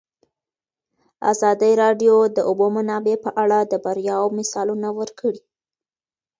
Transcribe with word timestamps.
ازادي 1.31 1.71
راډیو 1.83 2.15
د 2.25 2.29
د 2.35 2.39
اوبو 2.49 2.65
منابع 2.77 3.15
په 3.25 3.29
اړه 3.43 3.59
د 3.71 3.73
بریاوو 3.83 4.35
مثالونه 4.39 4.87
ورکړي. 4.99 5.41